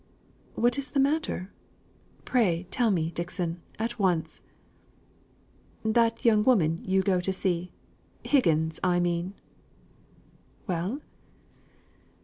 "What 0.55 0.79
is 0.79 0.89
the 0.89 0.99
matter? 0.99 1.51
Pray, 2.25 2.65
tell 2.71 2.89
me, 2.89 3.11
Dixon, 3.11 3.61
at 3.77 3.99
once." 3.99 4.41
"That 5.85 6.25
young 6.25 6.43
woman 6.43 6.79
you 6.83 7.03
go 7.03 7.21
to 7.21 7.31
see 7.31 7.71
Higgins 8.25 8.79
I 8.83 8.99
mean." 8.99 9.35
"Well?" 10.65 11.01